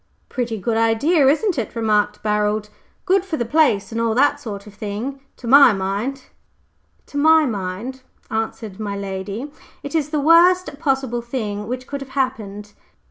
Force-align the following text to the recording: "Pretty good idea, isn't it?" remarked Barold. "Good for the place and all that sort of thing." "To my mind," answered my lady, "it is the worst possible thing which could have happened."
"Pretty 0.29 0.57
good 0.57 0.77
idea, 0.77 1.27
isn't 1.27 1.59
it?" 1.59 1.75
remarked 1.75 2.23
Barold. 2.23 2.69
"Good 3.05 3.23
for 3.23 3.37
the 3.37 3.45
place 3.45 3.91
and 3.91 4.01
all 4.01 4.15
that 4.15 4.39
sort 4.39 4.65
of 4.65 4.73
thing." 4.73 5.19
"To 5.37 5.45
my 5.47 5.73
mind," 5.73 6.23
answered 8.31 8.79
my 8.79 8.97
lady, 8.97 9.51
"it 9.83 9.93
is 9.93 10.09
the 10.09 10.19
worst 10.19 10.79
possible 10.79 11.21
thing 11.21 11.67
which 11.67 11.85
could 11.85 12.01
have 12.01 12.09
happened." 12.17 12.73